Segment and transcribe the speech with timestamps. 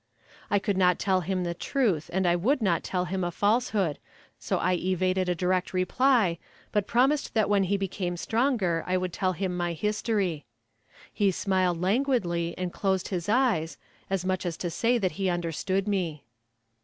[0.49, 3.99] I could not tell him the truth and I would not tell him a falsehood,
[4.39, 6.39] so I evaded a direct reply,
[6.71, 10.47] but promised that when he became stronger I would tell him my history.
[11.13, 13.77] He smiled languidly and closed his eyes,
[14.09, 16.23] as much as to say that he understood me.